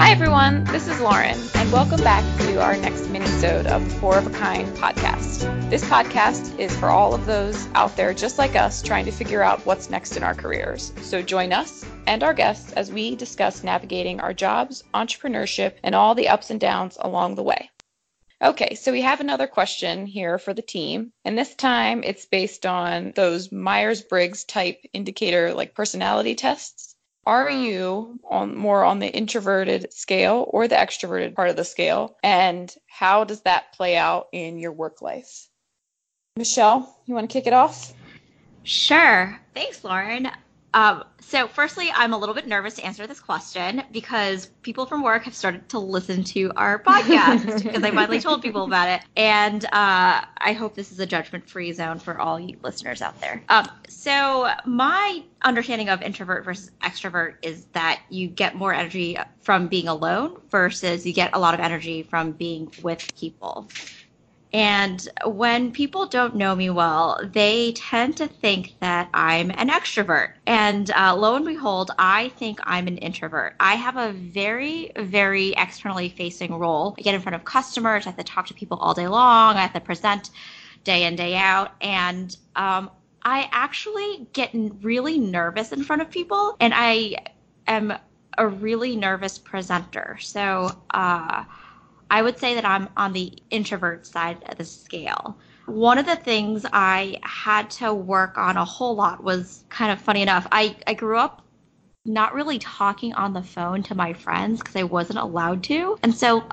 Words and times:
Hi 0.00 0.12
everyone, 0.12 0.64
this 0.64 0.88
is 0.88 0.98
Lauren, 0.98 1.38
and 1.56 1.70
welcome 1.70 2.00
back 2.00 2.24
to 2.40 2.58
our 2.58 2.74
next 2.74 3.10
mini-sode 3.10 3.66
of 3.66 3.84
the 3.84 3.94
Four 3.96 4.16
of 4.16 4.26
a 4.26 4.30
Kind 4.30 4.66
podcast. 4.78 5.42
This 5.68 5.84
podcast 5.84 6.58
is 6.58 6.74
for 6.74 6.88
all 6.88 7.12
of 7.12 7.26
those 7.26 7.68
out 7.74 7.94
there 7.96 8.14
just 8.14 8.38
like 8.38 8.56
us 8.56 8.80
trying 8.80 9.04
to 9.04 9.12
figure 9.12 9.42
out 9.42 9.64
what's 9.66 9.90
next 9.90 10.16
in 10.16 10.22
our 10.22 10.34
careers. 10.34 10.94
So 11.02 11.20
join 11.20 11.52
us 11.52 11.84
and 12.06 12.22
our 12.22 12.32
guests 12.32 12.72
as 12.72 12.90
we 12.90 13.14
discuss 13.14 13.62
navigating 13.62 14.20
our 14.20 14.32
jobs, 14.32 14.82
entrepreneurship, 14.94 15.74
and 15.82 15.94
all 15.94 16.14
the 16.14 16.28
ups 16.28 16.48
and 16.48 16.58
downs 16.58 16.96
along 16.98 17.34
the 17.34 17.42
way. 17.42 17.70
Okay, 18.42 18.76
so 18.76 18.92
we 18.92 19.02
have 19.02 19.20
another 19.20 19.46
question 19.46 20.06
here 20.06 20.38
for 20.38 20.54
the 20.54 20.62
team, 20.62 21.12
and 21.26 21.36
this 21.36 21.54
time 21.54 22.02
it's 22.04 22.24
based 22.24 22.64
on 22.64 23.12
those 23.16 23.52
Myers 23.52 24.00
Briggs 24.00 24.44
type 24.44 24.80
indicator 24.94 25.52
like 25.52 25.74
personality 25.74 26.34
tests. 26.34 26.96
Are 27.26 27.50
you 27.50 28.18
on 28.28 28.56
more 28.56 28.84
on 28.84 28.98
the 28.98 29.08
introverted 29.08 29.92
scale 29.92 30.46
or 30.48 30.66
the 30.66 30.76
extroverted 30.76 31.34
part 31.34 31.50
of 31.50 31.56
the 31.56 31.64
scale? 31.64 32.16
And 32.22 32.74
how 32.88 33.24
does 33.24 33.42
that 33.42 33.72
play 33.74 33.96
out 33.96 34.28
in 34.32 34.58
your 34.58 34.72
work 34.72 35.02
life? 35.02 35.48
Michelle, 36.36 36.96
you 37.06 37.14
want 37.14 37.28
to 37.28 37.32
kick 37.32 37.46
it 37.46 37.52
off? 37.52 37.92
Sure. 38.62 39.38
Thanks, 39.54 39.84
Lauren. 39.84 40.30
Um, 40.72 41.04
so, 41.20 41.48
firstly, 41.48 41.90
I'm 41.94 42.12
a 42.12 42.18
little 42.18 42.34
bit 42.34 42.46
nervous 42.46 42.74
to 42.74 42.84
answer 42.84 43.06
this 43.06 43.20
question 43.20 43.82
because 43.92 44.46
people 44.62 44.86
from 44.86 45.02
work 45.02 45.24
have 45.24 45.34
started 45.34 45.68
to 45.70 45.78
listen 45.78 46.24
to 46.24 46.52
our 46.56 46.78
podcast 46.82 47.62
because 47.62 47.82
I 47.82 47.90
finally 47.90 48.20
told 48.20 48.42
people 48.42 48.64
about 48.64 48.88
it. 48.88 49.02
And 49.16 49.64
uh, 49.66 50.24
I 50.38 50.52
hope 50.52 50.74
this 50.74 50.92
is 50.92 51.00
a 51.00 51.06
judgment 51.06 51.48
free 51.48 51.72
zone 51.72 51.98
for 51.98 52.18
all 52.18 52.38
you 52.38 52.56
listeners 52.62 53.02
out 53.02 53.20
there. 53.20 53.42
Um, 53.48 53.68
so, 53.88 54.50
my 54.64 55.22
understanding 55.42 55.88
of 55.88 56.02
introvert 56.02 56.44
versus 56.44 56.70
extrovert 56.82 57.34
is 57.42 57.66
that 57.72 58.00
you 58.08 58.28
get 58.28 58.54
more 58.54 58.72
energy 58.72 59.16
from 59.40 59.68
being 59.68 59.88
alone 59.88 60.40
versus 60.50 61.06
you 61.06 61.12
get 61.12 61.30
a 61.32 61.38
lot 61.38 61.54
of 61.54 61.60
energy 61.60 62.02
from 62.02 62.32
being 62.32 62.72
with 62.82 63.14
people. 63.16 63.68
And 64.52 65.08
when 65.24 65.70
people 65.70 66.06
don't 66.06 66.34
know 66.34 66.56
me 66.56 66.70
well, 66.70 67.20
they 67.32 67.72
tend 67.72 68.16
to 68.16 68.26
think 68.26 68.74
that 68.80 69.08
I'm 69.14 69.50
an 69.50 69.68
extrovert. 69.68 70.32
And 70.46 70.90
uh, 70.90 71.14
lo 71.16 71.36
and 71.36 71.44
behold, 71.44 71.92
I 71.98 72.30
think 72.30 72.58
I'm 72.64 72.88
an 72.88 72.98
introvert. 72.98 73.54
I 73.60 73.74
have 73.74 73.96
a 73.96 74.12
very, 74.12 74.90
very 74.96 75.54
externally 75.56 76.08
facing 76.08 76.58
role. 76.58 76.96
I 76.98 77.02
get 77.02 77.14
in 77.14 77.20
front 77.20 77.36
of 77.36 77.44
customers, 77.44 78.06
I 78.06 78.10
have 78.10 78.18
to 78.18 78.24
talk 78.24 78.46
to 78.48 78.54
people 78.54 78.78
all 78.78 78.94
day 78.94 79.06
long, 79.06 79.56
I 79.56 79.62
have 79.62 79.72
to 79.74 79.80
present 79.80 80.30
day 80.82 81.04
in, 81.04 81.14
day 81.14 81.36
out. 81.36 81.72
And 81.80 82.36
um, 82.56 82.90
I 83.22 83.48
actually 83.52 84.26
get 84.32 84.50
really 84.82 85.18
nervous 85.18 85.72
in 85.72 85.84
front 85.84 86.02
of 86.02 86.10
people, 86.10 86.56
and 86.58 86.72
I 86.74 87.16
am 87.66 87.92
a 88.38 88.48
really 88.48 88.96
nervous 88.96 89.38
presenter. 89.38 90.16
So, 90.20 90.70
uh, 90.90 91.44
I 92.10 92.22
would 92.22 92.38
say 92.38 92.54
that 92.54 92.64
I'm 92.64 92.88
on 92.96 93.12
the 93.12 93.32
introvert 93.50 94.06
side 94.06 94.42
of 94.48 94.58
the 94.58 94.64
scale. 94.64 95.38
One 95.66 95.98
of 95.98 96.06
the 96.06 96.16
things 96.16 96.66
I 96.72 97.18
had 97.22 97.70
to 97.72 97.94
work 97.94 98.36
on 98.36 98.56
a 98.56 98.64
whole 98.64 98.96
lot 98.96 99.22
was 99.22 99.64
kind 99.68 99.92
of 99.92 100.00
funny 100.00 100.22
enough. 100.22 100.46
I, 100.50 100.76
I 100.86 100.94
grew 100.94 101.16
up 101.16 101.42
not 102.04 102.34
really 102.34 102.58
talking 102.58 103.12
on 103.14 103.32
the 103.32 103.42
phone 103.42 103.82
to 103.84 103.94
my 103.94 104.12
friends 104.12 104.58
because 104.58 104.74
I 104.74 104.82
wasn't 104.82 105.20
allowed 105.20 105.62
to. 105.64 105.98
And 106.02 106.14
so 106.14 106.44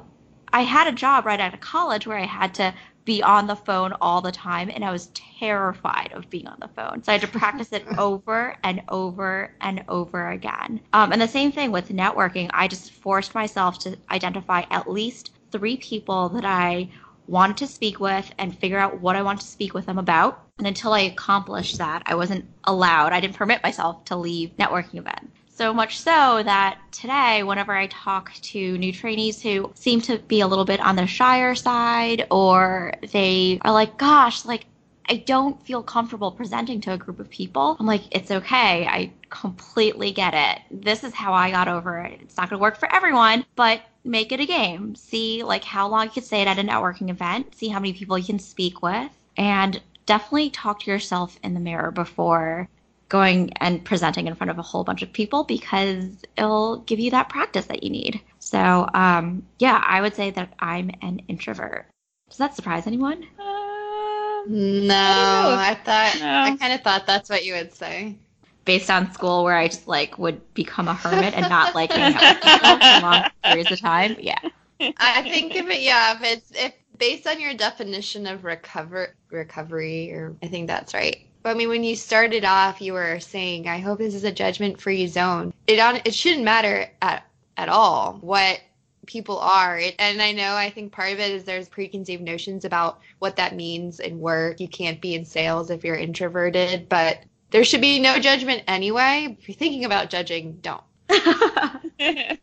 I 0.54 0.62
had 0.62 0.88
a 0.88 0.92
job 0.92 1.26
right 1.26 1.40
out 1.40 1.54
of 1.54 1.60
college 1.60 2.06
where 2.06 2.18
I 2.18 2.26
had 2.26 2.54
to 2.56 2.74
be 3.06 3.24
on 3.24 3.48
the 3.48 3.56
phone 3.56 3.94
all 4.02 4.22
the 4.22 4.32
time 4.32 4.70
and 4.72 4.84
I 4.84 4.92
was 4.92 5.10
terrified 5.14 6.12
of 6.14 6.30
being 6.30 6.46
on 6.46 6.58
the 6.60 6.68
phone. 6.68 7.02
So 7.02 7.12
I 7.12 7.18
had 7.18 7.22
to 7.22 7.40
practice 7.40 7.72
it 7.72 7.86
over 7.98 8.58
and 8.64 8.82
over 8.90 9.56
and 9.62 9.84
over 9.88 10.30
again. 10.30 10.82
Um, 10.94 11.14
and 11.14 11.22
the 11.22 11.28
same 11.28 11.54
thing 11.54 11.72
with 11.72 11.90
networking. 11.90 12.50
I 12.54 12.68
just 12.68 12.92
forced 12.92 13.34
myself 13.34 13.80
to 13.80 13.98
identify 14.12 14.64
at 14.70 14.92
least 14.92 15.32
three 15.52 15.78
people 15.78 16.30
that 16.30 16.46
I 16.46 16.90
wanted 17.28 17.58
to 17.58 17.68
speak 17.68 18.00
with 18.00 18.32
and 18.38 18.58
figure 18.58 18.80
out 18.80 19.02
what 19.02 19.16
I 19.16 19.22
want 19.22 19.42
to 19.42 19.48
speak 19.48 19.74
with 19.74 19.86
them 19.86 19.98
about. 19.98 20.44
And 20.58 20.68
until 20.68 20.94
I 20.94 21.02
accomplished 21.02 21.78
that, 21.78 22.04
I 22.06 22.16
wasn't 22.16 22.46
allowed, 22.64 23.14
I 23.14 23.20
didn't 23.20 23.36
permit 23.36 23.62
myself 23.64 24.06
to 24.06 24.16
leave 24.16 24.56
networking 24.58 24.96
events. 24.96 25.32
So 25.50 25.74
much 25.74 26.00
so 26.00 26.44
that 26.44 26.80
today, 26.92 27.42
whenever 27.42 27.76
I 27.76 27.88
talk 27.88 28.32
to 28.34 28.78
new 28.78 28.94
trainees 28.94 29.42
who 29.42 29.72
seem 29.74 30.02
to 30.02 30.20
be 30.20 30.42
a 30.42 30.48
little 30.48 30.66
bit 30.66 30.80
on 30.80 30.96
the 30.96 31.08
shyer 31.08 31.56
side, 31.56 32.28
or 32.30 32.94
they 33.12 33.58
are 33.64 33.72
like, 33.72 33.98
gosh, 33.98 34.46
like, 34.46 34.68
I 35.10 35.16
don't 35.16 35.60
feel 35.66 35.82
comfortable 35.82 36.32
presenting 36.32 36.82
to 36.82 36.94
a 36.94 36.98
group 36.98 37.20
of 37.20 37.30
people. 37.30 37.76
I'm 37.80 37.86
like, 37.88 38.04
it's 38.12 38.30
okay. 38.30 38.86
I 38.86 39.12
completely 39.30 40.12
get 40.12 40.34
it. 40.36 40.84
This 40.84 41.04
is 41.04 41.14
how 41.14 41.34
I 41.34 41.50
got 41.50 41.68
over 41.68 42.00
it. 42.00 42.20
It's 42.22 42.38
not 42.38 42.50
going 42.50 42.60
to 42.60 42.62
work 42.62 42.78
for 42.78 42.94
everyone, 42.94 43.46
but 43.56 43.82
make 44.08 44.32
it 44.32 44.40
a 44.40 44.46
game. 44.46 44.96
See 44.96 45.44
like 45.44 45.64
how 45.64 45.88
long 45.88 46.06
you 46.06 46.12
can 46.12 46.24
stay 46.24 46.46
at 46.46 46.58
a 46.58 46.62
networking 46.62 47.10
event, 47.10 47.54
see 47.56 47.68
how 47.68 47.80
many 47.80 47.94
people 47.94 48.18
you 48.18 48.26
can 48.26 48.40
speak 48.40 48.82
with, 48.82 49.12
and 49.36 49.82
definitely 50.06 50.50
talk 50.50 50.80
to 50.82 50.92
yourself 50.92 51.38
in 51.44 51.54
the 51.54 51.60
mirror 51.60 51.92
before 51.92 52.68
going 53.10 53.52
and 53.58 53.86
presenting 53.86 54.28
in 54.28 54.36
front 54.36 54.52
of 54.52 54.58
a 54.58 54.62
whole 54.62 54.84
bunch 54.84 55.02
of 55.02 55.14
people 55.14 55.44
because 55.44 56.24
it'll 56.38 56.78
give 56.80 57.00
you 57.00 57.12
that 57.12 57.30
practice 57.30 57.66
that 57.68 57.84
you 57.84 57.90
need. 57.90 58.20
So, 58.40 58.90
um, 58.94 59.46
yeah, 59.60 59.82
I 59.86 60.02
would 60.02 60.16
say 60.16 60.32
that 60.32 60.54
I'm 60.60 60.92
an 61.02 61.22
introvert. 61.28 61.88
Does 62.30 62.38
that 62.38 62.56
surprise 62.56 62.88
anyone? 62.88 63.24
Uh, 63.40 64.44
no, 64.48 64.94
I, 64.96 65.70
I 65.72 65.76
thought 65.84 66.20
no. 66.20 66.54
I 66.54 66.58
kind 66.58 66.74
of 66.74 66.82
thought 66.82 67.06
that's 67.06 67.30
what 67.30 67.46
you 67.46 67.54
would 67.54 67.74
say 67.74 68.18
based 68.68 68.92
on 68.92 69.12
school 69.12 69.44
where 69.44 69.56
I 69.56 69.68
just 69.68 69.88
like 69.88 70.20
would 70.20 70.54
become 70.54 70.88
a 70.88 70.94
hermit 70.94 71.34
and 71.34 71.50
not 71.50 71.74
like 71.74 71.92
hang 71.92 72.14
out 72.14 72.36
with 72.36 72.44
people 72.44 72.78
for 72.78 73.02
long 73.02 73.24
periods 73.44 73.72
of 73.72 73.80
time. 73.80 74.16
Yeah. 74.20 74.38
I 74.80 75.24
think 75.24 75.56
if 75.56 75.68
it 75.68 75.82
yeah, 75.82 76.16
if 76.16 76.24
it's 76.24 76.52
if 76.54 76.74
based 77.00 77.26
on 77.26 77.40
your 77.40 77.56
definition 77.56 78.28
of 78.28 78.44
recover 78.44 79.16
recovery 79.32 80.12
or 80.12 80.36
I 80.44 80.48
think 80.48 80.68
that's 80.68 80.94
right. 80.94 81.26
But 81.42 81.52
I 81.52 81.54
mean 81.56 81.70
when 81.70 81.84
you 81.84 81.96
started 81.96 82.46
off 82.46 82.82
you 82.82 82.94
were 82.94 83.20
saying 83.20 83.68
I 83.68 83.80
hope 83.80 83.98
this 83.98 84.14
is 84.14 84.24
a 84.24 84.32
judgment 84.32 84.80
free 84.80 85.08
zone. 85.08 85.54
It 85.66 85.80
on 85.80 86.02
it 86.06 86.14
shouldn't 86.14 86.44
matter 86.44 86.92
at 87.02 87.26
at 87.56 87.70
all 87.70 88.20
what 88.22 88.60
people 89.08 89.40
are. 89.40 89.80
It, 89.80 89.96
and 89.98 90.22
I 90.22 90.34
know 90.34 90.56
I 90.56 90.70
think 90.70 90.92
part 90.92 91.14
of 91.14 91.20
it 91.20 91.32
is 91.32 91.46
there's 91.46 91.70
preconceived 91.70 92.22
notions 92.22 92.66
about 92.66 93.00
what 93.20 93.38
that 93.38 93.56
means 93.56 94.00
in 94.02 94.20
work. 94.20 94.60
You 94.60 94.68
can't 94.68 95.02
be 95.02 95.16
in 95.16 95.26
sales 95.26 95.72
if 95.72 95.84
you're 95.84 95.96
introverted, 95.96 96.90
but 96.90 97.20
there 97.52 97.64
should 97.64 97.82
be 97.82 98.00
no 98.00 98.20
judgment 98.20 98.64
anyway. 98.68 99.38
If 99.40 99.48
you're 99.48 99.56
thinking 99.56 99.86
about 99.86 100.10
judging, 100.10 100.60
don't. 100.62 100.82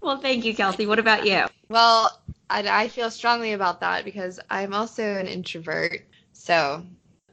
well, 0.00 0.18
thank 0.18 0.44
you, 0.44 0.54
Kelsey. 0.54 0.86
What 0.86 0.98
about 0.98 1.26
you? 1.26 1.44
Well, 1.68 2.20
I, 2.48 2.84
I 2.84 2.88
feel 2.88 3.10
strongly 3.10 3.52
about 3.52 3.80
that 3.80 4.04
because 4.04 4.40
I'm 4.48 4.74
also 4.74 5.02
an 5.02 5.26
introvert. 5.26 6.02
So, 6.32 6.84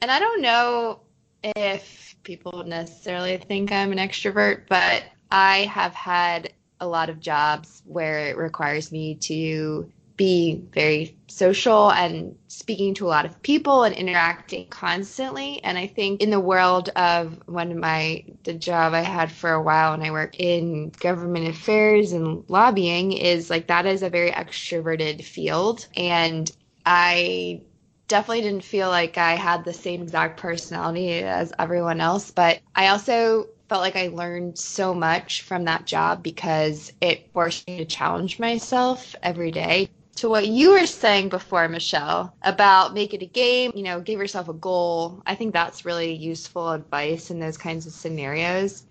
and 0.01 0.11
I 0.11 0.19
don't 0.19 0.41
know 0.41 1.00
if 1.44 2.16
people 2.23 2.63
necessarily 2.63 3.38
think 3.38 3.72
I'm 3.72 3.91
an 3.91 3.97
extrovert, 3.97 4.63
but 4.67 5.03
I 5.31 5.59
have 5.66 5.94
had 5.94 6.53
a 6.79 6.88
lot 6.88 7.09
of 7.09 7.19
jobs 7.19 7.81
where 7.85 8.27
it 8.27 8.38
requires 8.38 8.91
me 8.91 9.16
to 9.16 9.91
be 10.17 10.63
very 10.73 11.16
social 11.28 11.91
and 11.91 12.35
speaking 12.47 12.95
to 12.95 13.05
a 13.05 13.07
lot 13.07 13.25
of 13.25 13.41
people 13.44 13.83
and 13.83 13.95
interacting 13.95 14.67
constantly. 14.67 15.63
And 15.63 15.78
I 15.78 15.85
think 15.85 16.22
in 16.22 16.31
the 16.31 16.39
world 16.39 16.89
of 16.95 17.39
one 17.45 17.72
of 17.72 17.78
my 17.78 18.25
the 18.44 18.56
job 18.56 18.94
I 18.94 19.01
had 19.01 19.31
for 19.31 19.51
a 19.51 19.61
while 19.61 19.94
and 19.94 20.03
I 20.03 20.11
worked 20.11 20.35
in 20.39 20.89
government 21.00 21.47
affairs 21.47 22.11
and 22.11 22.44
lobbying 22.50 23.11
is 23.11 23.50
like 23.50 23.67
that 23.67 23.85
is 23.85 24.01
a 24.01 24.09
very 24.09 24.31
extroverted 24.31 25.23
field. 25.23 25.88
And 25.95 26.51
I 26.85 27.61
definitely 28.07 28.41
didn't 28.41 28.63
feel 28.63 28.89
like 28.89 29.17
I 29.17 29.35
had 29.35 29.63
the 29.63 29.73
same 29.73 30.01
exact 30.01 30.39
personality 30.39 31.11
as 31.11 31.53
everyone 31.59 32.01
else, 32.01 32.31
but 32.31 32.59
I 32.73 32.88
also 32.88 33.47
felt 33.69 33.81
like 33.81 33.97
I 33.97 34.07
learned 34.07 34.57
so 34.57 34.94
much 34.94 35.41
from 35.41 35.65
that 35.65 35.86
job 35.86 36.24
because 36.24 36.94
it 37.01 37.30
forced 37.33 37.68
me 37.68 37.77
to 37.80 37.86
challenge 37.86 38.39
myself 38.39 39.13
every 39.21 39.51
day 39.51 39.89
to 40.17 40.29
what 40.29 40.47
you 40.47 40.71
were 40.71 40.85
saying 40.85 41.29
before, 41.29 41.67
Michelle, 41.67 42.33
about 42.41 42.93
make 42.93 43.13
it 43.13 43.21
a 43.21 43.25
game, 43.25 43.71
you 43.75 43.83
know, 43.83 44.01
give 44.01 44.19
yourself 44.19 44.49
a 44.49 44.53
goal. 44.53 45.21
I 45.25 45.35
think 45.35 45.53
that's 45.53 45.85
really 45.85 46.13
useful 46.13 46.71
advice 46.71 47.31
in 47.31 47.39
those 47.39 47.57
kinds 47.57 47.85
of 47.85 47.93
scenarios. 47.93 48.83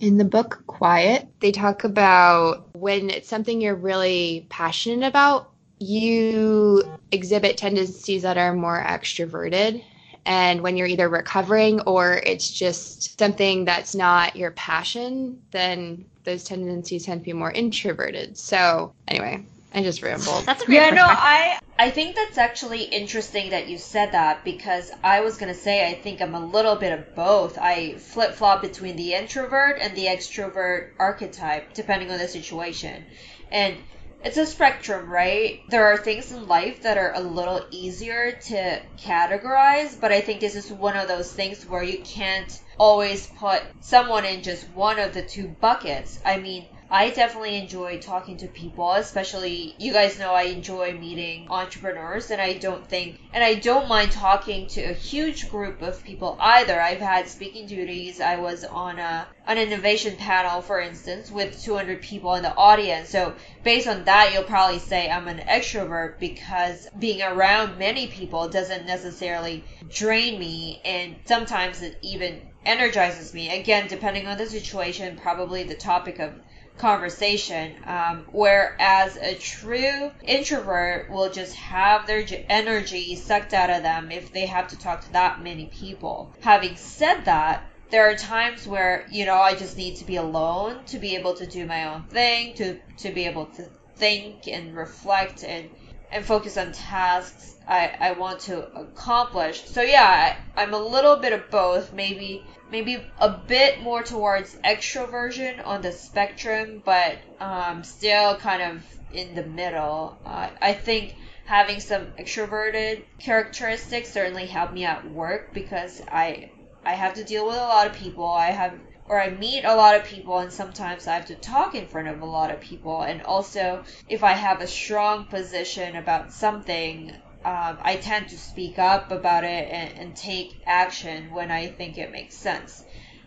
In 0.00 0.16
the 0.16 0.24
book 0.24 0.62
Quiet, 0.66 1.28
they 1.40 1.52
talk 1.52 1.84
about 1.84 2.68
when 2.74 3.10
it's 3.10 3.28
something 3.28 3.60
you're 3.60 3.74
really 3.74 4.46
passionate 4.48 5.06
about, 5.06 5.50
you 5.78 6.82
exhibit 7.12 7.56
tendencies 7.56 8.22
that 8.22 8.38
are 8.38 8.54
more 8.54 8.82
extroverted. 8.82 9.82
And 10.26 10.62
when 10.62 10.76
you're 10.76 10.86
either 10.86 11.08
recovering 11.08 11.80
or 11.82 12.14
it's 12.24 12.50
just 12.50 13.18
something 13.18 13.64
that's 13.64 13.94
not 13.94 14.36
your 14.36 14.52
passion, 14.52 15.42
then 15.50 16.06
those 16.24 16.44
tendencies 16.44 17.04
tend 17.04 17.20
to 17.20 17.24
be 17.24 17.32
more 17.32 17.52
introverted. 17.52 18.38
So, 18.38 18.94
anyway, 19.06 19.44
I 19.74 19.82
just 19.82 20.02
rambled. 20.02 20.46
That's 20.46 20.62
a 20.62 20.66
great 20.66 20.76
Yeah, 20.76 20.90
no. 20.90 21.04
I 21.04 21.58
I 21.76 21.90
think 21.90 22.14
that's 22.14 22.38
actually 22.38 22.84
interesting 22.84 23.50
that 23.50 23.68
you 23.68 23.76
said 23.76 24.12
that 24.12 24.44
because 24.44 24.92
I 25.02 25.20
was 25.22 25.36
gonna 25.36 25.54
say 25.54 25.86
I 25.88 25.94
think 25.94 26.22
I'm 26.22 26.36
a 26.36 26.46
little 26.46 26.76
bit 26.76 26.96
of 26.96 27.14
both. 27.16 27.58
I 27.58 27.96
flip 27.96 28.34
flop 28.34 28.62
between 28.62 28.94
the 28.94 29.14
introvert 29.14 29.78
and 29.80 29.96
the 29.96 30.06
extrovert 30.06 30.90
archetype 31.00 31.74
depending 31.74 32.12
on 32.12 32.18
the 32.18 32.28
situation, 32.28 33.04
and 33.50 33.76
it's 34.24 34.36
a 34.38 34.46
spectrum, 34.46 35.10
right? 35.10 35.60
There 35.68 35.84
are 35.84 35.98
things 35.98 36.32
in 36.32 36.46
life 36.46 36.82
that 36.82 36.96
are 36.96 37.12
a 37.14 37.20
little 37.20 37.66
easier 37.70 38.32
to 38.46 38.80
categorize, 38.96 40.00
but 40.00 40.12
I 40.12 40.22
think 40.22 40.40
this 40.40 40.54
is 40.54 40.70
one 40.70 40.96
of 40.96 41.08
those 41.08 41.30
things 41.30 41.66
where 41.66 41.82
you 41.82 41.98
can't 41.98 42.58
always 42.78 43.26
put 43.26 43.62
someone 43.80 44.24
in 44.24 44.42
just 44.42 44.70
one 44.70 44.98
of 44.98 45.12
the 45.12 45.22
two 45.22 45.48
buckets. 45.48 46.18
I 46.24 46.38
mean, 46.38 46.66
I 46.94 47.10
definitely 47.10 47.56
enjoy 47.56 47.98
talking 47.98 48.36
to 48.36 48.46
people, 48.46 48.92
especially 48.92 49.74
you 49.80 49.92
guys 49.92 50.16
know 50.16 50.32
I 50.32 50.42
enjoy 50.42 50.92
meeting 50.92 51.48
entrepreneurs 51.50 52.30
and 52.30 52.40
I 52.40 52.52
don't 52.52 52.86
think 52.86 53.18
and 53.32 53.42
I 53.42 53.54
don't 53.54 53.88
mind 53.88 54.12
talking 54.12 54.68
to 54.68 54.80
a 54.80 54.92
huge 54.92 55.50
group 55.50 55.82
of 55.82 56.04
people 56.04 56.36
either. 56.38 56.80
I've 56.80 57.00
had 57.00 57.26
speaking 57.26 57.66
duties. 57.66 58.20
I 58.20 58.36
was 58.36 58.62
on 58.62 59.00
a 59.00 59.26
an 59.48 59.58
innovation 59.58 60.14
panel 60.16 60.62
for 60.62 60.80
instance 60.80 61.32
with 61.32 61.60
200 61.60 62.00
people 62.00 62.36
in 62.36 62.44
the 62.44 62.54
audience. 62.54 63.08
So 63.08 63.34
based 63.64 63.88
on 63.88 64.04
that, 64.04 64.30
you'll 64.32 64.44
probably 64.44 64.78
say 64.78 65.10
I'm 65.10 65.26
an 65.26 65.38
extrovert 65.38 66.20
because 66.20 66.86
being 67.00 67.22
around 67.22 67.76
many 67.76 68.06
people 68.06 68.48
doesn't 68.48 68.86
necessarily 68.86 69.64
drain 69.88 70.38
me 70.38 70.80
and 70.84 71.16
sometimes 71.24 71.82
it 71.82 71.98
even 72.02 72.40
energizes 72.64 73.34
me. 73.34 73.50
Again, 73.60 73.88
depending 73.88 74.28
on 74.28 74.38
the 74.38 74.46
situation, 74.46 75.18
probably 75.20 75.64
the 75.64 75.74
topic 75.74 76.20
of 76.20 76.32
conversation. 76.78 77.76
Um, 77.86 78.26
whereas 78.30 79.16
a 79.16 79.34
true 79.34 80.10
introvert 80.22 81.10
will 81.10 81.30
just 81.30 81.54
have 81.54 82.06
their 82.06 82.24
energy 82.48 83.16
sucked 83.16 83.52
out 83.52 83.70
of 83.70 83.82
them 83.82 84.10
if 84.10 84.32
they 84.32 84.46
have 84.46 84.68
to 84.68 84.78
talk 84.78 85.02
to 85.02 85.12
that 85.12 85.42
many 85.42 85.66
people. 85.66 86.34
Having 86.40 86.76
said 86.76 87.24
that, 87.24 87.70
there 87.90 88.10
are 88.10 88.16
times 88.16 88.66
where 88.66 89.06
you 89.10 89.24
know 89.24 89.36
I 89.36 89.54
just 89.54 89.76
need 89.76 89.96
to 89.96 90.04
be 90.04 90.16
alone 90.16 90.84
to 90.86 90.98
be 90.98 91.14
able 91.16 91.34
to 91.34 91.46
do 91.46 91.64
my 91.66 91.84
own 91.94 92.04
thing, 92.04 92.54
to 92.54 92.78
to 92.98 93.12
be 93.12 93.26
able 93.26 93.46
to 93.46 93.68
think 93.96 94.48
and 94.48 94.74
reflect 94.74 95.44
and 95.44 95.70
and 96.14 96.24
focus 96.24 96.56
on 96.56 96.72
tasks 96.72 97.54
I, 97.66 97.96
I 97.98 98.12
want 98.12 98.40
to 98.40 98.66
accomplish. 98.78 99.64
So 99.64 99.82
yeah, 99.82 100.36
I, 100.56 100.62
I'm 100.62 100.74
a 100.74 100.78
little 100.78 101.16
bit 101.16 101.32
of 101.32 101.50
both. 101.50 101.92
Maybe 101.92 102.44
maybe 102.70 103.04
a 103.18 103.30
bit 103.30 103.80
more 103.80 104.02
towards 104.02 104.54
extroversion 104.56 105.66
on 105.66 105.82
the 105.82 105.92
spectrum, 105.92 106.82
but 106.84 107.18
um, 107.40 107.84
still 107.84 108.36
kind 108.36 108.62
of 108.62 108.84
in 109.12 109.34
the 109.34 109.44
middle. 109.44 110.18
Uh, 110.24 110.50
I 110.60 110.74
think 110.74 111.14
having 111.46 111.80
some 111.80 112.06
extroverted 112.18 113.02
characteristics 113.18 114.12
certainly 114.12 114.46
help 114.46 114.72
me 114.72 114.84
at 114.84 115.10
work 115.10 115.52
because 115.54 116.00
I 116.10 116.50
I 116.84 116.92
have 116.92 117.14
to 117.14 117.24
deal 117.24 117.46
with 117.46 117.56
a 117.56 117.58
lot 117.60 117.86
of 117.86 117.94
people. 117.94 118.26
I 118.26 118.50
have 118.50 118.74
or 119.06 119.20
I 119.20 119.30
meet 119.30 119.64
a 119.64 119.76
lot 119.76 119.96
of 119.96 120.04
people 120.04 120.38
and 120.38 120.52
sometimes 120.52 121.06
I 121.06 121.14
have 121.14 121.26
to 121.26 121.34
talk 121.34 121.74
in 121.74 121.86
front 121.86 122.08
of 122.08 122.22
a 122.22 122.26
lot 122.26 122.50
of 122.50 122.60
people. 122.60 123.02
And 123.02 123.22
also, 123.22 123.84
if 124.08 124.24
I 124.24 124.32
have 124.32 124.60
a 124.60 124.66
strong 124.66 125.26
position 125.26 125.96
about 125.96 126.32
something, 126.32 127.10
um, 127.44 127.78
I 127.82 127.96
tend 128.00 128.28
to 128.28 128.38
speak 128.38 128.78
up 128.78 129.10
about 129.10 129.44
it 129.44 129.68
and, 129.70 129.98
and 129.98 130.16
take 130.16 130.62
action 130.66 131.30
when 131.32 131.50
I 131.50 131.68
think 131.68 131.98
it 131.98 132.10
makes 132.10 132.34
sense. 132.34 132.82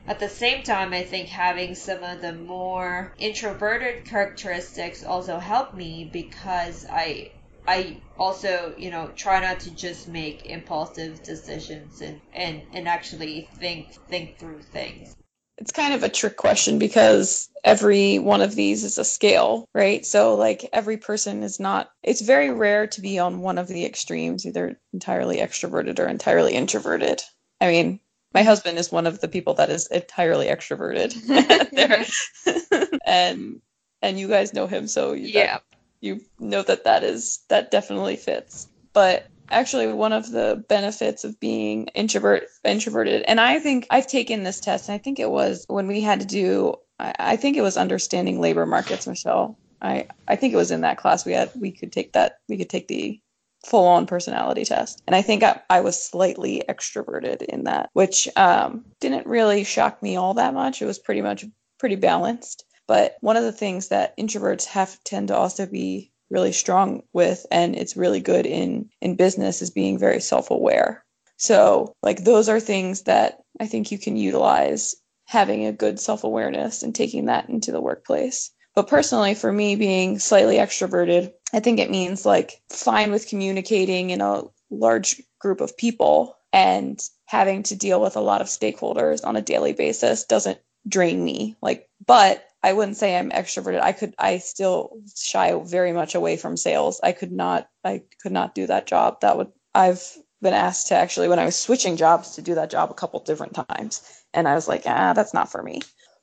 At 0.08 0.20
the 0.20 0.30
same 0.30 0.64
time, 0.64 0.94
I 0.94 1.04
think 1.04 1.28
having 1.28 1.76
some 1.76 2.02
of 2.04 2.22
the 2.22 2.34
more 2.34 3.14
introverted 3.20 4.06
characteristics 4.06 5.04
also 5.04 5.38
help 5.38 5.74
me 5.74 6.10
because 6.12 6.86
I 6.90 7.32
I 7.68 7.98
also, 8.18 8.74
you 8.78 8.90
know, 8.90 9.12
try 9.16 9.42
not 9.42 9.60
to 9.62 9.72
just 9.72 10.08
make 10.08 10.46
impulsive 10.46 11.22
decisions 11.22 12.00
and, 12.00 12.22
and, 12.32 12.62
and 12.72 12.88
actually 12.88 13.50
think 13.60 13.92
think 14.08 14.40
through 14.40 14.62
things. 14.62 15.14
It's 15.58 15.72
kind 15.72 15.94
of 15.94 16.04
a 16.04 16.10
trick 16.10 16.38
question 16.38 16.78
because 16.78 17.50
every 17.64 18.20
one 18.20 18.42
of 18.42 18.56
these 18.56 18.84
is 18.84 18.98
a 18.98 19.04
scale, 19.04 19.68
right? 19.74 20.06
So, 20.06 20.36
like, 20.36 20.70
every 20.72 20.98
person 20.98 21.44
is 21.44 21.60
not, 21.60 21.90
it's 22.04 22.22
very 22.22 22.52
rare 22.52 22.88
to 22.88 23.02
be 23.02 23.18
on 23.18 23.40
one 23.40 23.58
of 23.58 23.68
the 23.68 23.86
extremes, 23.86 24.46
either 24.46 24.80
entirely 24.94 25.38
extroverted 25.38 26.00
or 26.00 26.08
entirely 26.08 26.54
introverted. 26.54 27.24
I 27.60 27.68
mean, 27.68 28.00
my 28.34 28.44
husband 28.44 28.78
is 28.78 28.92
one 28.92 29.08
of 29.08 29.20
the 29.20 29.28
people 29.28 29.56
that 29.56 29.70
is 29.70 29.88
entirely 29.88 30.48
extroverted. 30.48 31.16
And 33.06 33.62
and 34.02 34.20
you 34.20 34.28
guys 34.28 34.54
know 34.54 34.68
him, 34.68 34.88
so 34.88 35.14
you, 35.14 35.30
yeah. 35.30 35.60
you 36.02 36.22
know 36.40 36.62
that 36.62 36.84
that 36.84 37.04
is 37.04 37.40
that 37.48 37.72
definitely 37.72 38.18
fits 38.18 38.68
but 38.98 39.28
actually 39.50 39.88
one 39.92 40.14
of 40.14 40.32
the 40.32 40.64
benefits 40.70 41.24
of 41.24 41.40
being 41.40 41.88
introvert 41.96 42.44
introverted. 42.64 43.24
And 43.28 43.40
i 43.40 43.60
think 43.60 43.88
i've 43.90 44.08
taken 44.08 44.44
this 44.44 44.60
test 44.60 44.90
and 44.90 44.96
i 44.96 44.98
think 44.98 45.20
it 45.20 45.30
was 45.30 45.66
when 45.68 45.88
we 45.88 46.02
had 46.02 46.20
to 46.20 46.26
do 46.26 46.76
i, 47.00 47.14
I 47.20 47.36
think 47.36 47.58
it 47.58 47.62
was 47.62 47.78
understanding 47.78 48.42
labor 48.42 48.66
markets 48.66 49.08
michelle. 49.08 49.58
I 49.82 50.08
i 50.28 50.36
think 50.36 50.54
it 50.54 50.58
was 50.58 50.72
in 50.72 50.82
that 50.82 50.98
class 50.98 51.26
we 51.26 51.34
had 51.34 51.52
we 51.56 51.72
could 51.72 51.92
take 51.92 52.14
that 52.14 52.40
we 52.50 52.58
could 52.58 52.70
take 52.70 52.88
the 52.88 53.20
full 53.66 53.86
on 53.86 54.06
personality 54.06 54.64
test. 54.64 55.02
And 55.08 55.16
i 55.16 55.22
think 55.22 55.44
I, 55.44 55.62
I 55.70 55.82
was 55.82 56.02
slightly 56.02 56.64
extroverted 56.70 57.42
in 57.42 57.66
that 57.66 57.90
which 57.94 58.28
um, 58.36 58.86
didn't 59.00 59.28
really 59.28 59.64
shock 59.64 60.02
me 60.02 60.16
all 60.16 60.36
that 60.36 60.54
much. 60.54 60.82
It 60.82 60.86
was 60.86 61.00
pretty 61.00 61.22
much 61.22 61.46
pretty 61.80 61.96
balanced. 61.96 62.66
But 62.88 63.18
one 63.20 63.36
of 63.36 63.44
the 63.44 63.52
things 63.52 63.90
that 63.90 64.18
introverts 64.18 64.66
have 64.66 65.04
tend 65.04 65.28
to 65.28 65.36
also 65.36 65.66
be 65.66 66.12
really 66.30 66.52
strong 66.52 67.04
with, 67.14 67.46
and 67.52 67.76
it's 67.76 67.98
really 67.98 68.20
good 68.20 68.46
in 68.46 68.90
in 69.02 69.16
business, 69.16 69.62
is 69.62 69.70
being 69.70 69.98
very 69.98 70.20
self-aware. 70.20 71.04
So, 71.38 71.94
like 72.02 72.24
those 72.24 72.50
are 72.50 72.60
things 72.60 73.04
that 73.04 73.40
I 73.60 73.68
think 73.68 73.92
you 73.92 73.98
can 73.98 74.18
utilize 74.18 74.96
having 75.26 75.66
a 75.66 75.74
good 75.74 76.00
self-awareness 76.00 76.84
and 76.84 76.96
taking 76.96 77.26
that 77.26 77.50
into 77.50 77.72
the 77.72 77.82
workplace. 77.82 78.52
But 78.76 78.88
personally, 78.88 79.34
for 79.34 79.52
me, 79.52 79.76
being 79.76 80.20
slightly 80.20 80.58
extroverted, 80.58 81.34
I 81.54 81.60
think 81.60 81.80
it 81.80 81.92
means 81.92 82.26
like 82.26 82.62
fine 82.70 83.12
with 83.12 83.28
communicating 83.28 84.12
in 84.12 84.22
a 84.22 84.44
large 84.70 85.22
group 85.40 85.62
of 85.62 85.78
people 85.78 86.38
and 86.54 87.00
having 87.26 87.64
to 87.64 87.76
deal 87.76 88.02
with 88.02 88.16
a 88.16 88.22
lot 88.22 88.42
of 88.42 88.48
stakeholders 88.48 89.26
on 89.26 89.36
a 89.36 89.42
daily 89.42 89.74
basis 89.74 90.26
doesn't 90.26 90.60
drain 90.88 91.24
me. 91.24 91.58
Like, 91.62 91.90
but 92.06 92.47
I 92.68 92.74
wouldn't 92.74 92.98
say 92.98 93.16
I'm 93.16 93.32
extroverted. 93.32 93.80
I 93.80 93.94
could 93.94 94.14
I 94.20 94.40
still 94.40 95.00
shy 95.16 95.58
very 95.64 95.94
much 95.94 96.16
away 96.16 96.36
from 96.36 96.58
sales. 96.58 97.00
I 97.02 97.14
could 97.14 97.32
not 97.32 97.70
I 97.86 98.02
could 98.22 98.34
not 98.34 98.56
do 98.56 98.68
that 98.68 98.88
job. 98.88 99.22
That 99.22 99.38
would 99.38 99.54
I've 99.74 100.04
been 100.42 100.54
asked 100.54 100.88
to 100.88 100.96
actually 100.96 101.30
when 101.30 101.40
I 101.40 101.46
was 101.46 101.56
switching 101.56 101.96
jobs 101.96 102.32
to 102.32 102.42
do 102.42 102.56
that 102.56 102.70
job 102.70 102.92
a 102.92 102.94
couple 102.94 103.22
different 103.22 103.54
times 103.70 104.02
and 104.34 104.50
I 104.50 104.56
was 104.56 104.68
like, 104.68 104.84
"Ah, 104.86 105.14
that's 105.14 105.34
not 105.34 105.50
for 105.50 105.64
me." 105.64 105.80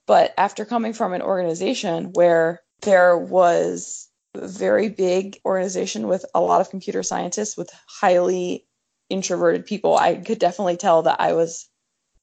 But 0.06 0.34
after 0.36 0.66
coming 0.66 0.92
from 0.92 1.14
an 1.14 1.22
organization 1.22 2.12
where 2.12 2.60
there 2.82 3.16
was 3.16 4.10
a 4.34 4.46
very 4.46 4.90
big 4.90 5.40
organization 5.46 6.08
with 6.08 6.26
a 6.34 6.42
lot 6.42 6.60
of 6.60 6.68
computer 6.68 7.02
scientists 7.02 7.56
with 7.56 7.70
highly 7.88 8.66
introverted 9.08 9.64
people, 9.64 9.96
I 9.96 10.16
could 10.16 10.38
definitely 10.38 10.76
tell 10.76 11.00
that 11.04 11.22
I 11.22 11.32
was 11.32 11.70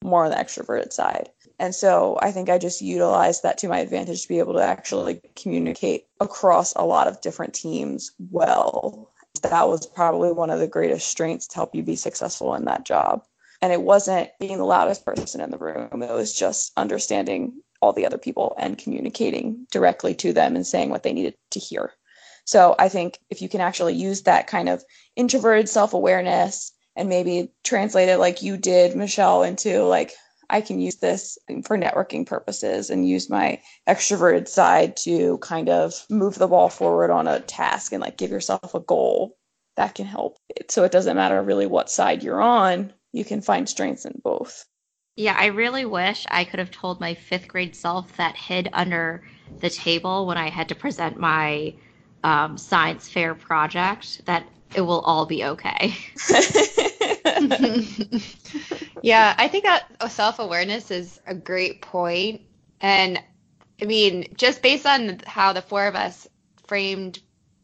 more 0.04 0.24
on 0.24 0.30
the 0.30 0.36
extroverted 0.36 0.92
side. 0.92 1.28
And 1.62 1.72
so 1.76 2.18
I 2.20 2.32
think 2.32 2.50
I 2.50 2.58
just 2.58 2.82
utilized 2.82 3.44
that 3.44 3.56
to 3.58 3.68
my 3.68 3.78
advantage 3.78 4.22
to 4.22 4.28
be 4.28 4.40
able 4.40 4.54
to 4.54 4.64
actually 4.64 5.20
communicate 5.36 6.06
across 6.18 6.74
a 6.74 6.84
lot 6.84 7.06
of 7.06 7.20
different 7.20 7.54
teams 7.54 8.10
well. 8.32 9.08
That 9.42 9.68
was 9.68 9.86
probably 9.86 10.32
one 10.32 10.50
of 10.50 10.58
the 10.58 10.66
greatest 10.66 11.06
strengths 11.06 11.46
to 11.46 11.54
help 11.54 11.72
you 11.72 11.84
be 11.84 11.94
successful 11.94 12.56
in 12.56 12.64
that 12.64 12.84
job. 12.84 13.22
And 13.60 13.72
it 13.72 13.82
wasn't 13.82 14.30
being 14.40 14.58
the 14.58 14.64
loudest 14.64 15.06
person 15.06 15.40
in 15.40 15.52
the 15.52 15.56
room, 15.56 16.02
it 16.02 16.10
was 16.10 16.36
just 16.36 16.72
understanding 16.76 17.52
all 17.80 17.92
the 17.92 18.06
other 18.06 18.18
people 18.18 18.56
and 18.58 18.76
communicating 18.76 19.64
directly 19.70 20.16
to 20.16 20.32
them 20.32 20.56
and 20.56 20.66
saying 20.66 20.90
what 20.90 21.04
they 21.04 21.12
needed 21.12 21.36
to 21.52 21.60
hear. 21.60 21.92
So 22.44 22.74
I 22.80 22.88
think 22.88 23.20
if 23.30 23.40
you 23.40 23.48
can 23.48 23.60
actually 23.60 23.94
use 23.94 24.22
that 24.22 24.48
kind 24.48 24.68
of 24.68 24.82
introverted 25.14 25.68
self 25.68 25.94
awareness 25.94 26.72
and 26.96 27.08
maybe 27.08 27.52
translate 27.62 28.08
it 28.08 28.18
like 28.18 28.42
you 28.42 28.56
did, 28.56 28.96
Michelle, 28.96 29.44
into 29.44 29.84
like, 29.84 30.12
I 30.50 30.60
can 30.60 30.80
use 30.80 30.96
this 30.96 31.38
for 31.64 31.78
networking 31.78 32.26
purposes 32.26 32.90
and 32.90 33.08
use 33.08 33.30
my 33.30 33.60
extroverted 33.88 34.48
side 34.48 34.96
to 34.98 35.38
kind 35.38 35.68
of 35.68 35.94
move 36.10 36.36
the 36.36 36.48
ball 36.48 36.68
forward 36.68 37.10
on 37.10 37.26
a 37.26 37.40
task 37.40 37.92
and 37.92 38.00
like 38.00 38.18
give 38.18 38.30
yourself 38.30 38.74
a 38.74 38.80
goal. 38.80 39.36
That 39.76 39.94
can 39.94 40.06
help. 40.06 40.36
It. 40.50 40.70
So 40.70 40.84
it 40.84 40.92
doesn't 40.92 41.16
matter 41.16 41.42
really 41.42 41.66
what 41.66 41.90
side 41.90 42.22
you're 42.22 42.42
on, 42.42 42.92
you 43.12 43.24
can 43.24 43.40
find 43.40 43.68
strengths 43.68 44.04
in 44.04 44.20
both. 44.22 44.66
Yeah, 45.16 45.36
I 45.38 45.46
really 45.46 45.84
wish 45.84 46.26
I 46.30 46.44
could 46.44 46.58
have 46.58 46.70
told 46.70 47.00
my 47.00 47.14
fifth 47.14 47.48
grade 47.48 47.76
self 47.76 48.16
that 48.16 48.36
hid 48.36 48.68
under 48.72 49.22
the 49.60 49.70
table 49.70 50.26
when 50.26 50.38
I 50.38 50.48
had 50.48 50.68
to 50.70 50.74
present 50.74 51.18
my 51.18 51.74
um, 52.24 52.56
science 52.56 53.08
fair 53.08 53.34
project 53.34 54.24
that 54.24 54.46
it 54.74 54.80
will 54.80 55.00
all 55.00 55.26
be 55.26 55.44
okay. 55.44 55.94
yeah, 59.02 59.34
I 59.36 59.48
think 59.48 59.64
that 59.64 60.10
self 60.10 60.38
awareness 60.38 60.90
is 60.90 61.20
a 61.26 61.34
great 61.34 61.82
point. 61.82 62.42
And 62.80 63.20
I 63.80 63.84
mean, 63.84 64.32
just 64.36 64.62
based 64.62 64.86
on 64.86 65.20
how 65.26 65.52
the 65.52 65.62
four 65.62 65.86
of 65.86 65.94
us 65.96 66.28
framed 66.66 67.20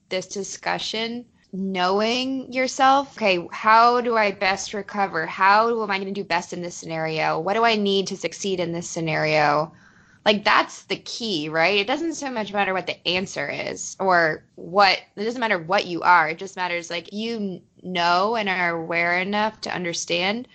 this 0.09 0.27
discussion 0.27 1.25
knowing 1.53 2.53
yourself 2.53 3.17
okay 3.17 3.47
how 3.53 4.01
do 4.03 4.17
i 4.17 4.31
best 4.31 4.75
recover? 4.75 5.25
How 5.27 5.83
am 5.83 5.91
i 5.91 5.97
going 5.99 6.13
to 6.13 6.21
do 6.21 6.25
best 6.25 6.53
in 6.53 6.61
this 6.61 6.75
scenario? 6.75 7.41
What 7.41 7.55
do 7.55 7.65
i 7.65 7.75
need 7.77 8.07
to 8.09 8.17
succeed 8.17 8.61
in 8.61 8.73
this 8.73 8.89
scenario? 8.89 9.73
Like 10.27 10.45
that's 10.45 10.85
the 10.85 10.97
key 10.97 11.49
right? 11.49 11.79
It 11.79 11.87
doesn't 11.87 12.15
so 12.15 12.31
much 12.31 12.53
matter 12.53 12.75
what 12.75 12.87
the 12.87 13.09
answer 13.09 13.49
is 13.49 13.97
or 13.99 14.45
what 14.57 15.01
it 15.17 15.25
doesn't 15.25 15.41
matter 15.41 15.59
what 15.59 15.87
you 15.87 16.03
are. 16.03 16.29
It 16.29 16.39
just 16.39 16.57
matters 16.57 16.91
like 16.91 17.13
you 17.13 17.63
know 17.83 18.37
and 18.37 18.49
are 18.49 18.77
aware 18.77 19.19
enough 19.19 19.61
to 19.63 19.75
understand 19.75 20.49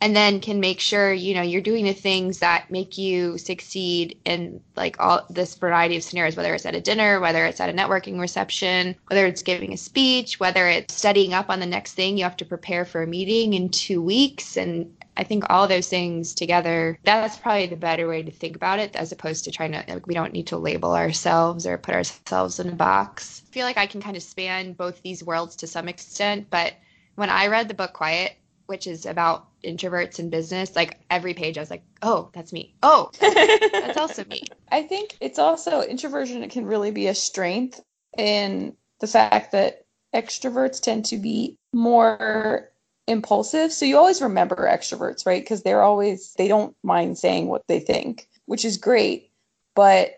and 0.00 0.16
then 0.16 0.40
can 0.40 0.60
make 0.60 0.80
sure 0.80 1.12
you 1.12 1.34
know 1.34 1.42
you're 1.42 1.60
doing 1.60 1.84
the 1.84 1.92
things 1.92 2.38
that 2.38 2.70
make 2.70 2.96
you 2.96 3.36
succeed 3.38 4.18
in 4.24 4.60
like 4.76 4.98
all 4.98 5.26
this 5.30 5.54
variety 5.54 5.96
of 5.96 6.02
scenarios 6.02 6.36
whether 6.36 6.54
it's 6.54 6.66
at 6.66 6.74
a 6.74 6.80
dinner 6.80 7.20
whether 7.20 7.44
it's 7.44 7.60
at 7.60 7.70
a 7.70 7.72
networking 7.72 8.18
reception 8.18 8.96
whether 9.08 9.26
it's 9.26 9.42
giving 9.42 9.72
a 9.72 9.76
speech 9.76 10.40
whether 10.40 10.68
it's 10.68 10.94
studying 10.94 11.34
up 11.34 11.50
on 11.50 11.60
the 11.60 11.66
next 11.66 11.92
thing 11.94 12.16
you 12.16 12.24
have 12.24 12.36
to 12.36 12.44
prepare 12.44 12.84
for 12.84 13.02
a 13.02 13.06
meeting 13.06 13.54
in 13.54 13.68
two 13.68 14.00
weeks. 14.02 14.56
And 14.56 14.94
i 15.16 15.24
think 15.24 15.44
all 15.50 15.66
those 15.66 15.88
things 15.88 16.34
together 16.34 16.98
that's 17.04 17.36
probably 17.36 17.66
the 17.66 17.76
better 17.76 18.08
way 18.08 18.22
to 18.22 18.30
think 18.30 18.56
about 18.56 18.78
it 18.78 18.94
as 18.96 19.12
opposed 19.12 19.44
to 19.44 19.50
trying 19.50 19.72
to 19.72 19.84
like 19.88 20.06
we 20.06 20.14
don't 20.14 20.32
need 20.32 20.46
to 20.46 20.56
label 20.56 20.94
ourselves 20.94 21.66
or 21.66 21.76
put 21.76 21.94
ourselves 21.94 22.60
in 22.60 22.68
a 22.68 22.72
box. 22.72 23.42
I 23.48 23.52
feel 23.52 23.66
like 23.66 23.76
i 23.76 23.86
can 23.86 24.00
kind 24.00 24.16
of 24.16 24.22
span 24.22 24.72
both 24.72 25.02
these 25.02 25.24
worlds 25.24 25.56
to 25.56 25.66
some 25.66 25.88
extent 25.88 26.46
but 26.48 26.74
when 27.16 27.28
i 27.28 27.48
read 27.48 27.68
the 27.68 27.74
book 27.74 27.92
quiet 27.92 28.36
which 28.70 28.86
is 28.86 29.04
about 29.04 29.48
introverts 29.64 30.20
in 30.20 30.30
business, 30.30 30.76
like 30.76 31.00
every 31.10 31.34
page 31.34 31.58
I 31.58 31.60
was 31.60 31.72
like, 31.72 31.82
oh, 32.02 32.30
that's 32.32 32.52
me. 32.52 32.72
Oh, 32.84 33.10
that's 33.20 33.96
also 33.98 34.24
me. 34.26 34.44
I 34.70 34.84
think 34.84 35.16
it's 35.20 35.40
also 35.40 35.82
introversion 35.82 36.44
it 36.44 36.52
can 36.52 36.64
really 36.64 36.92
be 36.92 37.08
a 37.08 37.14
strength 37.16 37.80
in 38.16 38.76
the 39.00 39.08
fact 39.08 39.50
that 39.50 39.86
extroverts 40.14 40.80
tend 40.80 41.04
to 41.06 41.16
be 41.16 41.58
more 41.72 42.70
impulsive. 43.08 43.72
So 43.72 43.86
you 43.86 43.98
always 43.98 44.22
remember 44.22 44.54
extroverts, 44.54 45.26
right? 45.26 45.42
Because 45.42 45.64
they're 45.64 45.82
always, 45.82 46.32
they 46.38 46.46
don't 46.46 46.76
mind 46.84 47.18
saying 47.18 47.48
what 47.48 47.66
they 47.66 47.80
think, 47.80 48.28
which 48.46 48.64
is 48.64 48.76
great. 48.76 49.32
But 49.74 50.12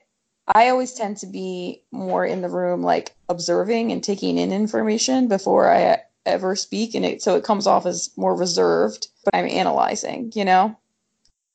I 0.46 0.68
always 0.68 0.92
tend 0.92 1.16
to 1.18 1.26
be 1.26 1.84
more 1.90 2.26
in 2.26 2.42
the 2.42 2.50
room, 2.50 2.82
like 2.82 3.14
observing 3.30 3.92
and 3.92 4.04
taking 4.04 4.36
in 4.36 4.52
information 4.52 5.28
before 5.28 5.72
I 5.72 6.02
ever 6.26 6.54
speak 6.56 6.94
and 6.94 7.04
it 7.04 7.22
so 7.22 7.36
it 7.36 7.44
comes 7.44 7.66
off 7.66 7.86
as 7.86 8.10
more 8.16 8.34
reserved 8.36 9.08
but 9.24 9.34
i'm 9.34 9.48
analyzing 9.48 10.30
you 10.34 10.44
know 10.44 10.76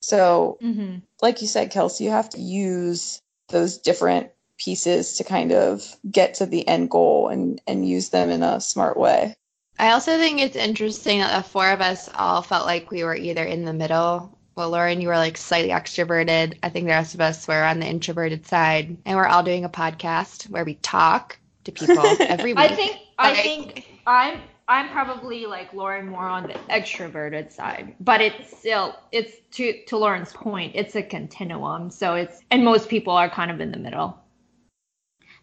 so 0.02 0.58
Mm-hmm. 0.62 0.98
like 1.22 1.42
you 1.42 1.48
said 1.48 1.72
kelsey 1.72 2.04
you 2.06 2.10
have 2.12 2.30
to 2.32 2.40
use 2.42 3.22
those 3.50 3.78
different 3.78 4.30
pieces 4.58 5.18
to 5.18 5.24
kind 5.24 5.52
of 5.52 5.96
get 6.12 6.34
to 6.36 6.46
the 6.46 6.68
end 6.68 6.90
goal 6.90 7.28
and 7.30 7.62
and 7.68 7.88
use 7.88 8.10
them 8.10 8.30
in 8.30 8.44
a 8.44 8.60
smart 8.62 8.98
way 8.98 9.36
I 9.80 9.92
also 9.92 10.18
think 10.18 10.42
it's 10.42 10.56
interesting 10.56 11.20
that 11.20 11.38
the 11.38 11.48
four 11.48 11.70
of 11.70 11.82
us 11.82 12.10
all 12.16 12.42
felt 12.42 12.66
like 12.66 12.90
we 12.90 13.04
were 13.04 13.16
either 13.16 13.44
in 13.44 13.64
the 13.64 13.74
middle. 13.74 14.36
Well, 14.56 14.72
Lauren, 14.72 15.02
you 15.02 15.08
were 15.08 15.18
like 15.18 15.38
slightly 15.38 15.70
extroverted. 15.70 16.58
I 16.64 16.70
think 16.70 16.86
the 16.88 16.94
rest 16.94 17.14
of 17.14 17.22
us 17.22 17.48
were 17.48 17.64
on 17.64 17.80
the 17.80 17.86
introverted 17.86 18.48
side. 18.48 18.98
And 19.06 19.16
we're 19.16 19.28
all 19.28 19.44
doing 19.44 19.66
a 19.66 19.70
podcast 19.70 20.50
where 20.50 20.66
we 20.66 20.74
talk 20.74 21.38
to 21.66 21.72
people 21.72 22.00
every 22.22 22.56
week. 22.56 22.72
I 22.72 22.76
think 22.76 22.98
I 23.20 23.32
Right. 23.34 23.44
think 23.44 23.86
I'm 24.08 24.40
I'm 24.70 24.90
probably 24.90 25.46
like 25.46 25.74
Lauren 25.74 26.08
more 26.08 26.28
on 26.28 26.44
the 26.44 26.54
extroverted 26.70 27.52
side, 27.52 27.96
but 28.02 28.20
it's 28.20 28.58
still 28.58 28.96
it's 29.12 29.38
to 29.52 29.84
to 29.86 29.98
Lauren's 29.98 30.34
point, 30.34 30.74
it's 30.76 30.96
a 30.96 31.04
continuum. 31.04 31.90
So 31.90 32.16
it's 32.16 32.42
and 32.52 32.66
most 32.66 32.90
people 32.90 33.14
are 33.14 33.30
kind 33.30 33.50
of 33.50 33.62
in 33.62 33.72
the 33.72 33.80
middle. 33.80 34.20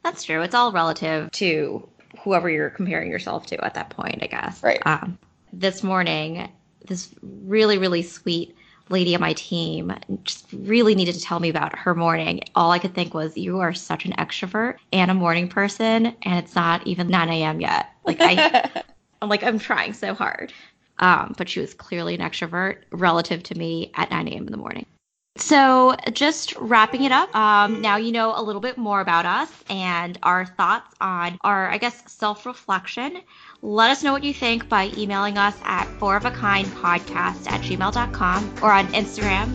That's 0.03 0.23
true. 0.23 0.43
It's 0.43 0.55
all 0.55 0.73
relative 0.73 1.31
to 1.33 1.89
whoever 2.23 2.51
you're 2.51 2.71
comparing 2.71 3.11
yourself 3.11 3.47
to 3.47 3.65
at 3.65 3.75
that 3.75 3.91
point, 3.91 4.23
I 4.23 4.27
guess. 4.27 4.63
Right. 4.63 4.83
Um, 4.87 5.19
this 5.53 5.83
morning, 5.83 6.51
this 6.87 7.15
really, 7.23 7.79
really 7.79 8.03
sweet 8.03 8.55
lady 8.91 9.15
on 9.15 9.21
my 9.23 9.33
team 9.33 9.95
just 10.25 10.47
really 10.53 10.95
needed 10.95 11.15
to 11.15 11.21
tell 11.21 11.41
me 11.41 11.49
about 11.49 11.77
her 11.79 11.95
morning. 11.95 12.41
All 12.55 12.71
I 12.71 12.79
could 12.79 12.95
think 12.95 13.15
was, 13.15 13.37
you 13.37 13.61
are 13.61 13.73
such 13.73 14.05
an 14.05 14.13
extrovert 14.13 14.77
and 14.93 15.11
a 15.11 15.15
morning 15.15 15.49
person, 15.49 16.07
and 16.23 16.39
it's 16.45 16.55
not 16.55 16.87
even 16.87 17.09
9 17.09 17.29
a.m. 17.31 17.61
yet. 17.63 17.89
Like, 18.05 18.19
I, 18.21 18.83
I'm 19.23 19.29
like, 19.29 19.43
I'm 19.43 19.59
trying 19.59 19.93
so 19.93 20.15
hard. 20.15 20.53
Um, 20.99 21.35
but 21.37 21.49
she 21.49 21.61
was 21.61 21.75
clearly 21.75 22.15
an 22.15 22.21
extrovert 22.21 22.79
relative 22.93 23.43
to 23.45 23.59
me 23.59 23.91
at 23.95 24.11
9 24.11 24.29
a.m. 24.29 24.47
in 24.47 24.53
the 24.53 24.57
morning. 24.57 24.87
So, 25.37 25.97
just 26.13 26.55
wrapping 26.57 27.03
it 27.03 27.11
up, 27.11 27.35
um, 27.35 27.81
now 27.81 27.97
you 27.97 28.13
know 28.13 28.33
a 28.37 28.43
little 28.43 28.61
bit 28.61 28.79
more 28.79 29.01
about 29.01 29.27
us 29.27 29.65
and 29.69 30.17
our 30.23 30.47
thoughts 30.47 30.95
on 31.01 31.39
our, 31.41 31.69
I 31.69 31.79
guess, 31.79 32.05
self 32.07 32.47
reflection. 32.47 33.21
Let 33.61 33.91
us 33.91 34.05
know 34.05 34.13
what 34.13 34.23
you 34.23 34.33
think 34.33 34.69
by 34.69 34.93
emailing 34.97 35.37
us 35.37 35.59
at 35.65 35.87
fourofakindpodcast 35.99 37.51
at 37.51 37.61
gmail.com 37.63 38.55
or 38.63 38.71
on 38.71 38.87
Instagram. 38.89 39.53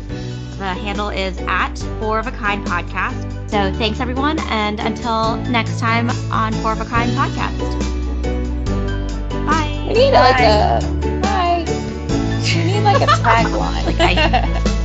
The 0.57 0.73
handle 0.73 1.09
is 1.09 1.37
at 1.47 1.73
four 2.01 2.19
of 2.19 2.27
a 2.27 2.31
kind 2.31 2.67
podcast. 2.67 3.49
So, 3.49 3.71
thanks 3.77 4.01
everyone, 4.01 4.37
and 4.49 4.81
until 4.81 5.37
next 5.49 5.79
time 5.79 6.09
on 6.29 6.51
Four 6.55 6.73
of 6.73 6.81
a 6.81 6.85
Kind 6.85 7.11
podcast. 7.11 7.98
Bye. 9.99 10.05
need 10.05 10.13
like 10.13 10.39
a 10.39 11.19
bye. 11.21 11.65
we 12.55 12.63
need 12.63 12.81
like 12.81 13.01
a 13.01 13.05
tagline 13.07 13.85
Like 13.99 14.17
I- 14.17 14.75